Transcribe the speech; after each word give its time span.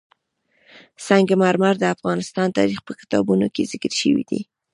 سنگ 1.07 1.29
مرمر 1.41 1.75
د 1.79 1.83
افغان 1.93 2.49
تاریخ 2.57 2.79
په 2.87 2.93
کتابونو 2.99 3.45
کې 3.55 3.69
ذکر 3.71 3.91
شوی 4.01 4.23
دي. 4.29 4.41